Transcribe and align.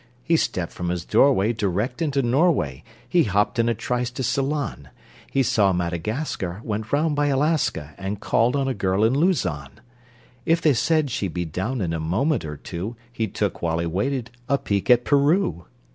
He 0.23 0.35
stepped 0.35 0.71
from 0.71 0.89
his 0.89 1.05
doorway 1.05 1.53
Direct 1.53 2.01
into 2.01 2.23
Norway, 2.23 2.83
He 3.07 3.25
hopped 3.25 3.59
in 3.59 3.69
a 3.69 3.75
trice 3.75 4.09
to 4.09 4.23
Ceylon, 4.23 4.89
He 5.29 5.43
saw 5.43 5.73
Madagascar, 5.73 6.59
Went 6.63 6.91
round 6.91 7.15
by 7.15 7.27
Alaska, 7.27 7.93
And 7.99 8.19
called 8.19 8.55
on 8.55 8.67
a 8.67 8.73
girl 8.73 9.03
in 9.03 9.13
Luzon: 9.13 9.79
If 10.43 10.59
they 10.59 10.73
said 10.73 11.11
she'd 11.11 11.35
be 11.35 11.45
down 11.45 11.81
in 11.81 11.93
a 11.93 11.99
moment 11.99 12.45
or 12.45 12.57
two, 12.57 12.95
He 13.13 13.27
took, 13.27 13.61
while 13.61 13.77
he 13.77 13.85
waited, 13.85 14.31
a 14.49 14.57
peek 14.57 14.89
at 14.89 15.05
Peru! 15.05 15.65